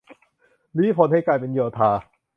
[0.77, 1.91] รี้พลให้กลายเป็นโยธา